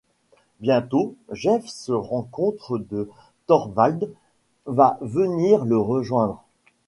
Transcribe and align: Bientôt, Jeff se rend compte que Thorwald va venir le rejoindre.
Bientôt, 0.61 1.13
Jeff 1.31 1.67
se 1.67 1.91
rend 1.91 2.23
compte 2.23 2.57
que 2.89 3.07
Thorwald 3.45 4.11
va 4.65 4.97
venir 5.01 5.63
le 5.63 5.77
rejoindre. 5.77 6.43